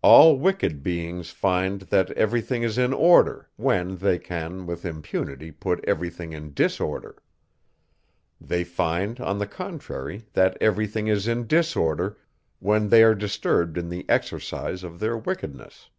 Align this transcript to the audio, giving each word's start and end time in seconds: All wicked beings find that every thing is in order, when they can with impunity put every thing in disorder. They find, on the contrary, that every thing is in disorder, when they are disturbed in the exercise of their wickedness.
All 0.00 0.38
wicked 0.38 0.82
beings 0.82 1.28
find 1.28 1.82
that 1.82 2.10
every 2.12 2.40
thing 2.40 2.62
is 2.62 2.78
in 2.78 2.94
order, 2.94 3.50
when 3.56 3.96
they 3.98 4.18
can 4.18 4.64
with 4.64 4.86
impunity 4.86 5.50
put 5.50 5.84
every 5.84 6.08
thing 6.08 6.32
in 6.32 6.54
disorder. 6.54 7.22
They 8.40 8.64
find, 8.64 9.20
on 9.20 9.36
the 9.38 9.46
contrary, 9.46 10.24
that 10.32 10.56
every 10.58 10.86
thing 10.86 11.08
is 11.08 11.28
in 11.28 11.46
disorder, 11.46 12.16
when 12.60 12.88
they 12.88 13.02
are 13.02 13.14
disturbed 13.14 13.76
in 13.76 13.90
the 13.90 14.08
exercise 14.08 14.82
of 14.82 15.00
their 15.00 15.18
wickedness. 15.18 15.90